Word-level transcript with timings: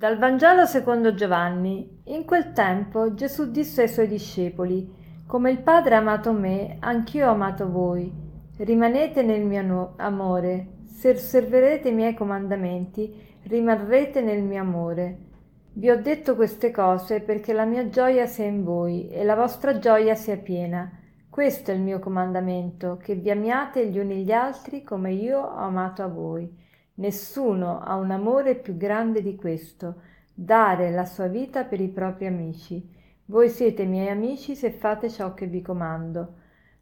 Dal 0.00 0.16
Vangelo 0.16 0.64
secondo 0.64 1.12
Giovanni. 1.12 2.00
In 2.04 2.24
quel 2.24 2.52
tempo 2.52 3.12
Gesù 3.12 3.50
disse 3.50 3.82
ai 3.82 3.88
suoi 3.88 4.08
discepoli, 4.08 4.90
Come 5.26 5.50
il 5.50 5.58
Padre 5.58 5.94
ha 5.94 5.98
amato 5.98 6.32
me, 6.32 6.78
anch'io 6.80 7.28
ho 7.28 7.32
amato 7.32 7.70
voi. 7.70 8.10
Rimanete 8.56 9.22
nel 9.22 9.44
mio 9.44 9.92
amore. 9.96 10.68
Se 10.86 11.10
osserverete 11.10 11.90
i 11.90 11.92
miei 11.92 12.14
comandamenti, 12.14 13.14
rimarrete 13.42 14.22
nel 14.22 14.42
mio 14.42 14.62
amore. 14.62 15.18
Vi 15.74 15.90
ho 15.90 16.00
detto 16.00 16.34
queste 16.34 16.70
cose 16.70 17.20
perché 17.20 17.52
la 17.52 17.66
mia 17.66 17.90
gioia 17.90 18.24
sia 18.24 18.46
in 18.46 18.64
voi 18.64 19.10
e 19.10 19.22
la 19.22 19.34
vostra 19.34 19.78
gioia 19.78 20.14
sia 20.14 20.38
piena. 20.38 20.90
Questo 21.28 21.72
è 21.72 21.74
il 21.74 21.82
mio 21.82 21.98
comandamento, 21.98 22.96
che 22.96 23.16
vi 23.16 23.30
amiate 23.30 23.86
gli 23.88 23.98
uni 23.98 24.24
gli 24.24 24.32
altri 24.32 24.82
come 24.82 25.12
io 25.12 25.40
ho 25.40 25.56
amato 25.58 26.02
a 26.02 26.08
voi. 26.08 26.68
Nessuno 27.00 27.80
ha 27.80 27.94
un 27.94 28.10
amore 28.10 28.56
più 28.56 28.76
grande 28.76 29.22
di 29.22 29.34
questo, 29.34 30.02
dare 30.34 30.90
la 30.90 31.06
sua 31.06 31.28
vita 31.28 31.64
per 31.64 31.80
i 31.80 31.88
propri 31.88 32.26
amici. 32.26 32.94
Voi 33.24 33.48
siete 33.48 33.86
miei 33.86 34.10
amici 34.10 34.54
se 34.54 34.70
fate 34.70 35.08
ciò 35.08 35.32
che 35.32 35.46
vi 35.46 35.62
comando. 35.62 36.34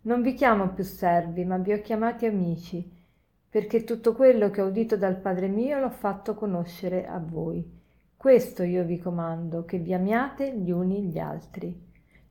Non 0.02 0.20
vi 0.20 0.34
chiamo 0.34 0.70
più 0.70 0.82
servi, 0.82 1.44
ma 1.44 1.56
vi 1.58 1.72
ho 1.72 1.80
chiamati 1.80 2.26
amici, 2.26 2.90
perché 3.48 3.84
tutto 3.84 4.12
quello 4.12 4.50
che 4.50 4.60
ho 4.60 4.66
udito 4.66 4.96
dal 4.96 5.20
Padre 5.20 5.46
mio 5.46 5.78
l'ho 5.78 5.90
fatto 5.90 6.34
conoscere 6.34 7.06
a 7.06 7.20
voi. 7.24 7.64
Questo 8.16 8.64
io 8.64 8.82
vi 8.82 8.98
comando, 8.98 9.64
che 9.64 9.78
vi 9.78 9.94
amiate 9.94 10.52
gli 10.52 10.72
uni 10.72 11.04
gli 11.04 11.18
altri. 11.20 11.80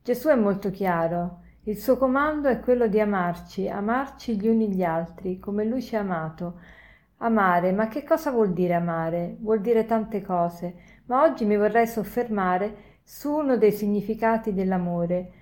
Gesù 0.02 0.28
è 0.28 0.34
molto 0.34 0.70
chiaro. 0.70 1.40
Il 1.62 1.78
suo 1.78 1.96
comando 1.96 2.48
è 2.48 2.60
quello 2.60 2.86
di 2.86 3.00
amarci, 3.00 3.66
amarci 3.66 4.38
gli 4.38 4.46
uni 4.46 4.68
gli 4.68 4.82
altri, 4.82 5.38
come 5.38 5.64
lui 5.64 5.80
ci 5.80 5.96
ha 5.96 6.00
amato 6.00 6.76
Amare, 7.20 7.72
ma 7.72 7.88
che 7.88 8.04
cosa 8.04 8.30
vuol 8.30 8.52
dire 8.52 8.74
amare? 8.74 9.36
Vuol 9.40 9.60
dire 9.60 9.84
tante 9.86 10.22
cose, 10.22 10.74
ma 11.06 11.22
oggi 11.22 11.44
mi 11.44 11.56
vorrei 11.56 11.86
soffermare 11.88 13.00
su 13.02 13.32
uno 13.32 13.56
dei 13.56 13.72
significati 13.72 14.54
dell'amore. 14.54 15.32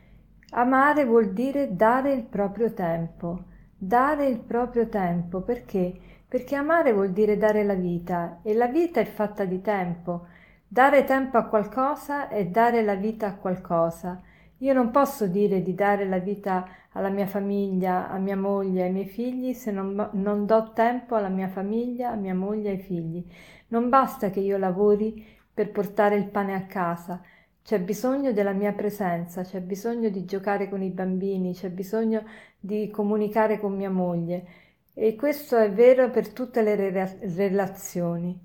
Amare 0.50 1.04
vuol 1.04 1.32
dire 1.32 1.74
dare 1.76 2.12
il 2.12 2.22
proprio 2.22 2.72
tempo. 2.72 3.44
Dare 3.76 4.26
il 4.26 4.38
proprio 4.38 4.88
tempo, 4.88 5.42
perché? 5.42 5.94
Perché 6.26 6.56
amare 6.56 6.94
vuol 6.94 7.10
dire 7.10 7.36
dare 7.36 7.62
la 7.62 7.74
vita 7.74 8.38
e 8.42 8.54
la 8.54 8.68
vita 8.68 9.00
è 9.00 9.04
fatta 9.04 9.44
di 9.44 9.60
tempo. 9.60 10.28
Dare 10.66 11.04
tempo 11.04 11.36
a 11.36 11.44
qualcosa 11.44 12.28
è 12.28 12.46
dare 12.46 12.82
la 12.82 12.94
vita 12.94 13.26
a 13.26 13.34
qualcosa. 13.34 14.22
Io 14.58 14.72
non 14.72 14.90
posso 14.90 15.26
dire 15.26 15.62
di 15.62 15.74
dare 15.74 16.06
la 16.08 16.18
vita 16.18 16.66
alla 16.92 17.10
mia 17.10 17.26
famiglia, 17.26 18.08
a 18.08 18.18
mia 18.18 18.36
moglie, 18.36 18.84
ai 18.84 18.92
miei 18.92 19.06
figli 19.06 19.52
se 19.52 19.70
non, 19.70 20.10
non 20.12 20.46
do 20.46 20.72
tempo 20.72 21.14
alla 21.14 21.28
mia 21.28 21.48
famiglia, 21.48 22.10
a 22.10 22.14
mia 22.16 22.34
moglie 22.34 22.70
ai 22.70 22.78
figli. 22.78 23.24
Non 23.68 23.88
basta 23.90 24.30
che 24.30 24.40
io 24.40 24.56
lavori 24.56 25.24
per 25.52 25.70
portare 25.70 26.16
il 26.16 26.28
pane 26.28 26.54
a 26.54 26.64
casa, 26.66 27.22
c'è 27.62 27.80
bisogno 27.80 28.32
della 28.32 28.52
mia 28.52 28.72
presenza, 28.72 29.42
c'è 29.42 29.60
bisogno 29.60 30.08
di 30.08 30.24
giocare 30.24 30.68
con 30.68 30.82
i 30.82 30.90
bambini, 30.90 31.52
c'è 31.52 31.68
bisogno 31.68 32.24
di 32.58 32.88
comunicare 32.90 33.58
con 33.58 33.74
mia 33.74 33.90
moglie. 33.90 34.46
E 34.94 35.16
questo 35.16 35.56
è 35.56 35.70
vero 35.72 36.08
per 36.10 36.28
tutte 36.32 36.62
le 36.62 36.76
re- 36.76 37.18
relazioni. 37.34 38.38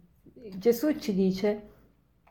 Gesù 0.57 0.97
ci 0.97 1.13
dice 1.13 1.69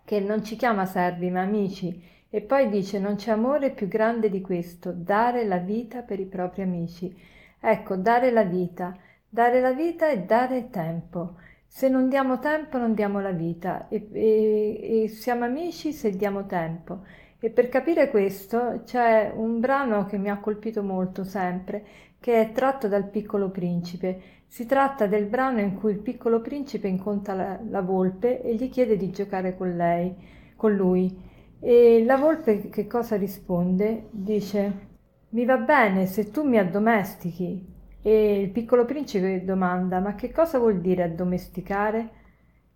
che 0.04 0.18
non 0.20 0.42
ci 0.42 0.56
chiama 0.56 0.84
servi 0.84 1.30
ma 1.30 1.42
amici 1.42 2.02
e 2.30 2.40
poi 2.40 2.68
dice 2.68 3.00
non 3.00 3.16
c'è 3.16 3.32
amore 3.32 3.70
più 3.70 3.88
grande 3.88 4.30
di 4.30 4.40
questo, 4.40 4.92
dare 4.92 5.44
la 5.44 5.58
vita 5.58 6.02
per 6.02 6.20
i 6.20 6.26
propri 6.26 6.62
amici. 6.62 7.12
Ecco, 7.58 7.96
dare 7.96 8.30
la 8.30 8.44
vita. 8.44 8.96
Dare 9.28 9.60
la 9.60 9.72
vita 9.72 10.08
e 10.08 10.20
dare 10.20 10.70
tempo. 10.70 11.34
Se 11.66 11.88
non 11.88 12.08
diamo 12.08 12.38
tempo 12.38 12.78
non 12.78 12.94
diamo 12.94 13.20
la 13.20 13.32
vita 13.32 13.88
e, 13.88 14.08
e, 14.12 15.02
e 15.04 15.08
siamo 15.08 15.44
amici 15.44 15.92
se 15.92 16.10
diamo 16.16 16.46
tempo. 16.46 17.02
E 17.40 17.50
per 17.50 17.68
capire 17.68 18.10
questo 18.10 18.82
c'è 18.84 19.32
un 19.34 19.60
brano 19.60 20.04
che 20.06 20.18
mi 20.18 20.30
ha 20.30 20.38
colpito 20.38 20.82
molto 20.82 21.24
sempre, 21.24 21.84
che 22.20 22.40
è 22.40 22.52
tratto 22.52 22.86
dal 22.86 23.08
Piccolo 23.08 23.50
Principe. 23.50 24.20
Si 24.46 24.66
tratta 24.66 25.06
del 25.06 25.26
brano 25.26 25.60
in 25.60 25.74
cui 25.74 25.92
il 25.92 25.98
Piccolo 25.98 26.40
Principe 26.40 26.86
incontra 26.86 27.34
la, 27.34 27.58
la 27.68 27.80
volpe 27.80 28.42
e 28.42 28.54
gli 28.54 28.68
chiede 28.68 28.96
di 28.96 29.10
giocare 29.10 29.56
con 29.56 29.74
lei, 29.76 30.14
con 30.54 30.74
lui. 30.74 31.28
E 31.62 32.02
la 32.06 32.16
volpe 32.16 32.70
che 32.70 32.86
cosa 32.86 33.16
risponde? 33.16 34.08
Dice 34.10 34.88
mi 35.30 35.44
va 35.44 35.58
bene 35.58 36.06
se 36.06 36.30
tu 36.30 36.42
mi 36.42 36.56
addomestichi. 36.56 37.68
E 38.00 38.40
il 38.40 38.48
piccolo 38.48 38.86
principe 38.86 39.44
domanda 39.44 40.00
ma 40.00 40.14
che 40.14 40.32
cosa 40.32 40.58
vuol 40.58 40.80
dire 40.80 41.02
addomesticare? 41.02 42.10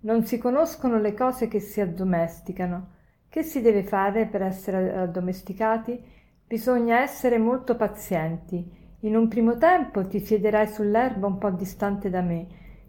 Non 0.01 0.27
si 0.27 0.37
conoscono 0.37 1.01
le 1.01 1.15
cose 1.15 1.49
che 1.49 1.61
si 1.61 1.81
addomesticano. 1.81 2.91
Che 3.31 3.43
si 3.43 3.63
deve 3.63 3.85
fare 3.85 4.27
per 4.27 4.43
essere 4.43 4.95
addomesticati? 4.95 5.99
Bisogna 6.47 7.01
essere 7.01 7.39
molto 7.39 7.77
pazienti. 7.77 8.71
In 9.01 9.17
un 9.17 9.29
primo 9.29 9.57
tempo 9.57 10.07
ti 10.07 10.21
siederai 10.21 10.69
sull'erba 10.69 11.27
un 11.27 11.39
po' 11.39 11.51
distante 11.51 12.11
da 12.11 12.21
me. 12.21 12.47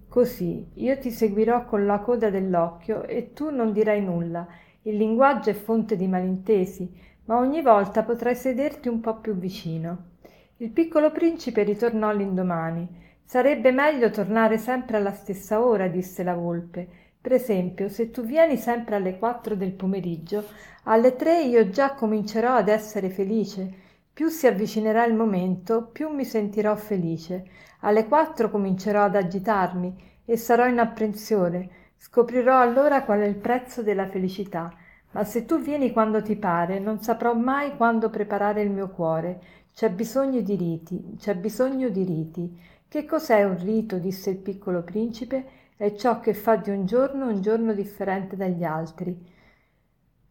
Così 0.10 0.72
io 0.74 0.98
ti 0.98 1.10
seguirò 1.10 1.64
con 1.64 1.86
la 1.86 2.00
coda 2.00 2.30
dell'occhio 2.30 3.04
e 3.04 3.32
tu 3.32 3.50
non 3.50 3.72
dirai 3.72 4.04
nulla 4.04 4.46
il 4.88 4.98
linguaggio 4.98 5.50
è 5.50 5.54
fonte 5.54 5.96
di 5.96 6.08
malintesi, 6.08 6.88
ma 7.26 7.38
ogni 7.38 7.64
volta 7.64 8.04
potrai 8.04 8.36
sederti 8.36 8.88
un 8.88 9.00
po 9.00 9.16
più 9.16 9.36
vicino. 9.36 10.14
Il 10.58 10.70
piccolo 10.70 11.12
principe 11.12 11.64
ritornò 11.64 12.12
l'indomani. 12.12 12.88
Sarebbe 13.24 13.72
meglio 13.72 14.12
tornare 14.12 14.60
sempre 14.60 14.98
alla 14.98 15.12
stessa 15.12 15.64
ora, 15.64 15.88
disse 15.88 16.22
la 16.22 16.36
volpe. 16.36 16.88
Per 17.20 17.32
esempio, 17.34 17.90
se 17.90 18.12
tu 18.12 18.22
vieni 18.22 18.58
sempre 18.58 18.96
alle 18.96 19.18
quattro 19.18 19.56
del 19.56 19.72
pomeriggio, 19.72 20.46
alle 20.84 21.16
tre 21.16 21.42
io 21.42 21.70
già 21.70 21.96
comincerò 21.96 22.54
ad 22.54 22.68
essere 22.68 23.10
felice. 23.10 23.74
Più 24.14 24.28
si 24.28 24.46
avvicinerà 24.46 25.04
il 25.06 25.16
momento, 25.16 25.90
più 25.92 26.10
mi 26.10 26.24
sentirò 26.24 26.76
felice. 26.76 27.44
Alle 27.80 28.06
quattro 28.06 28.52
comincerò 28.52 29.06
ad 29.06 29.16
agitarmi 29.16 29.96
e 30.26 30.38
sarò 30.38 30.68
in 30.68 30.78
apprensione 30.78 31.70
Scoprirò 32.08 32.60
allora 32.60 33.04
qual 33.04 33.22
è 33.22 33.26
il 33.26 33.36
prezzo 33.36 33.82
della 33.82 34.08
felicità, 34.08 34.72
ma 35.12 35.24
se 35.24 35.44
tu 35.44 35.60
vieni 35.60 35.92
quando 35.92 36.22
ti 36.22 36.36
pare, 36.36 36.78
non 36.78 37.02
saprò 37.02 37.34
mai 37.34 37.76
quando 37.76 38.12
preparare 38.12 38.62
il 38.62 38.70
mio 38.70 38.90
cuore. 38.90 39.42
C'è 39.74 39.90
bisogno 39.90 40.42
di 40.42 40.56
riti, 40.56 41.16
c'è 41.18 41.36
bisogno 41.36 41.90
di 41.90 42.04
riti. 42.04 42.58
Che 42.88 43.06
cos'è 43.06 43.44
un 43.44 43.58
rito? 43.58 43.98
disse 43.98 44.30
il 44.30 44.38
piccolo 44.38 44.84
principe. 44.84 45.46
È 45.76 45.94
ciò 45.96 46.20
che 46.20 46.36
fa 46.36 46.58
di 46.58 46.70
un 46.70 46.86
giorno 46.86 47.28
un 47.28 47.42
giorno 47.42 47.74
differente 47.74 48.36
dagli 48.36 48.64
altri. 48.64 49.34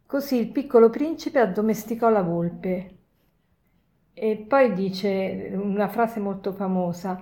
Così 0.05 0.37
il 0.39 0.51
piccolo 0.51 0.89
principe 0.89 1.39
addomesticò 1.39 2.09
la 2.09 2.23
volpe. 2.23 2.95
E 4.13 4.37
poi 4.47 4.73
dice 4.73 5.51
una 5.53 5.89
frase 5.89 6.21
molto 6.21 6.53
famosa 6.53 7.21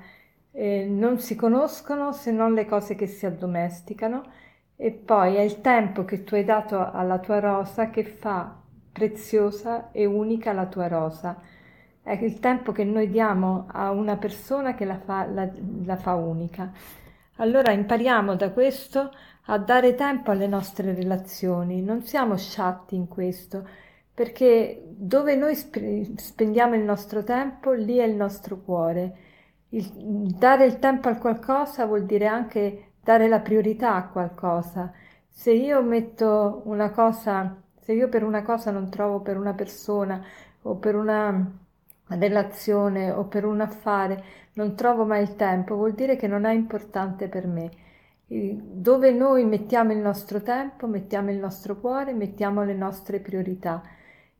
eh, 0.53 0.85
non 0.87 1.19
si 1.19 1.35
conoscono 1.35 2.11
se 2.13 2.31
non 2.31 2.53
le 2.53 2.65
cose 2.65 2.95
che 2.95 3.07
si 3.07 3.25
addomesticano 3.25 4.23
e 4.83 4.91
poi 4.91 5.35
è 5.35 5.39
il 5.39 5.61
tempo 5.61 6.03
che 6.03 6.25
tu 6.25 6.35
hai 6.35 6.43
dato 6.43 6.91
alla 6.91 7.17
tua 7.19 7.39
rosa 7.39 7.89
che 7.89 8.03
fa 8.03 8.53
preziosa 8.91 9.93
e 9.93 10.03
unica 10.03 10.51
la 10.51 10.65
tua 10.65 10.89
rosa. 10.89 11.39
È 12.01 12.11
il 12.11 12.39
tempo 12.39 12.73
che 12.73 12.83
noi 12.83 13.09
diamo 13.09 13.65
a 13.71 13.91
una 13.91 14.17
persona 14.17 14.75
che 14.75 14.83
la 14.83 14.99
fa, 14.99 15.25
la, 15.25 15.49
la 15.85 15.95
fa 15.95 16.15
unica. 16.15 16.69
Allora 17.37 17.71
impariamo 17.71 18.35
da 18.35 18.51
questo 18.51 19.09
a 19.45 19.57
dare 19.57 19.95
tempo 19.95 20.31
alle 20.31 20.47
nostre 20.47 20.93
relazioni, 20.93 21.81
non 21.81 22.03
siamo 22.03 22.35
sciatti 22.35 22.95
in 22.95 23.07
questo, 23.07 23.65
perché 24.13 24.83
dove 24.85 25.37
noi 25.37 25.55
spendiamo 25.55 26.75
il 26.75 26.83
nostro 26.83 27.23
tempo, 27.23 27.71
lì 27.71 27.99
è 27.99 28.03
il 28.03 28.15
nostro 28.15 28.57
cuore 28.59 29.31
il, 29.73 29.89
dare 30.37 30.65
il 30.65 30.79
tempo 30.79 31.09
a 31.09 31.15
qualcosa 31.15 31.85
vuol 31.85 32.05
dire 32.05 32.27
anche 32.27 32.92
dare 33.03 33.27
la 33.27 33.39
priorità 33.39 33.95
a 33.95 34.07
qualcosa. 34.07 34.91
Se 35.27 35.51
io 35.51 35.81
metto 35.83 36.61
una 36.65 36.91
cosa, 36.91 37.55
se 37.79 37.93
io 37.93 38.07
per 38.09 38.23
una 38.23 38.43
cosa 38.43 38.71
non 38.71 38.89
trovo 38.89 39.19
per 39.21 39.37
una 39.37 39.53
persona 39.53 40.23
o 40.63 40.75
per 40.75 40.95
una 40.95 41.51
relazione 42.07 43.11
o 43.11 43.25
per 43.25 43.45
un 43.45 43.61
affare 43.61 44.23
non 44.53 44.75
trovo 44.75 45.05
mai 45.05 45.23
il 45.23 45.35
tempo, 45.35 45.75
vuol 45.75 45.93
dire 45.93 46.15
che 46.15 46.27
non 46.27 46.45
è 46.45 46.53
importante 46.53 47.27
per 47.27 47.47
me. 47.47 47.71
Dove 48.27 49.11
noi 49.11 49.45
mettiamo 49.45 49.91
il 49.91 49.99
nostro 49.99 50.41
tempo, 50.41 50.87
mettiamo 50.87 51.29
il 51.31 51.37
nostro 51.37 51.79
cuore, 51.79 52.13
mettiamo 52.13 52.63
le 52.63 52.73
nostre 52.73 53.19
priorità. 53.19 53.81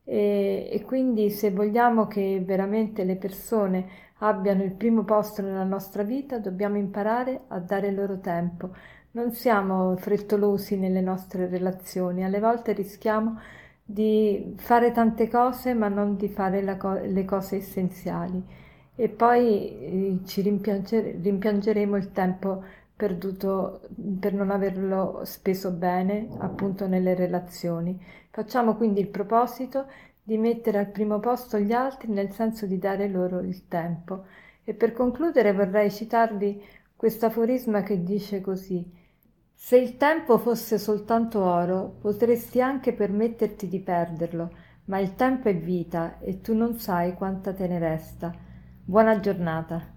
E, 0.05 0.69
e 0.71 0.81
quindi 0.83 1.29
se 1.29 1.51
vogliamo 1.51 2.07
che 2.07 2.41
veramente 2.45 3.03
le 3.03 3.15
persone 3.15 3.87
abbiano 4.19 4.63
il 4.63 4.71
primo 4.73 5.03
posto 5.03 5.41
nella 5.41 5.63
nostra 5.63 6.03
vita, 6.03 6.39
dobbiamo 6.39 6.77
imparare 6.77 7.41
a 7.47 7.59
dare 7.59 7.91
loro 7.91 8.19
tempo. 8.19 8.71
Non 9.11 9.31
siamo 9.33 9.95
frettolosi 9.97 10.77
nelle 10.77 11.01
nostre 11.01 11.47
relazioni, 11.47 12.23
alle 12.23 12.39
volte 12.39 12.73
rischiamo 12.73 13.39
di 13.85 14.53
fare 14.57 14.91
tante 14.91 15.27
cose 15.29 15.73
ma 15.73 15.87
non 15.89 16.15
di 16.15 16.29
fare 16.29 16.77
co- 16.77 16.93
le 17.03 17.25
cose 17.25 17.57
essenziali 17.57 18.41
e 18.95 19.09
poi 19.09 20.19
eh, 20.19 20.19
ci 20.25 20.41
rimpianger- 20.41 21.21
rimpiangeremo 21.21 21.95
il 21.97 22.11
tempo 22.11 22.63
perduto, 22.95 23.81
per 24.19 24.33
non 24.33 24.51
averlo 24.51 25.21
speso 25.23 25.71
bene 25.71 26.27
appunto 26.39 26.87
nelle 26.87 27.15
relazioni. 27.15 27.99
Facciamo 28.29 28.75
quindi 28.75 28.99
il 28.99 29.09
proposito 29.09 29.87
di 30.21 30.37
mettere 30.37 30.79
al 30.79 30.87
primo 30.87 31.19
posto 31.19 31.59
gli 31.59 31.73
altri 31.73 32.11
nel 32.11 32.31
senso 32.31 32.65
di 32.65 32.79
dare 32.79 33.07
loro 33.09 33.39
il 33.39 33.67
tempo. 33.67 34.25
E 34.63 34.73
per 34.73 34.93
concludere 34.93 35.53
vorrei 35.53 35.91
citarvi 35.91 36.63
questo 36.95 37.25
aforisma 37.25 37.83
che 37.83 38.01
dice 38.03 38.39
così 38.39 38.89
Se 39.53 39.77
il 39.77 39.97
tempo 39.97 40.37
fosse 40.37 40.77
soltanto 40.77 41.43
oro, 41.43 41.97
potresti 41.99 42.61
anche 42.61 42.93
permetterti 42.93 43.67
di 43.67 43.81
perderlo, 43.81 44.51
ma 44.85 44.99
il 44.99 45.15
tempo 45.15 45.49
è 45.49 45.55
vita 45.55 46.19
e 46.19 46.41
tu 46.41 46.53
non 46.53 46.77
sai 46.77 47.13
quanta 47.13 47.53
te 47.53 47.67
ne 47.67 47.79
resta. 47.79 48.33
Buona 48.85 49.19
giornata. 49.19 49.92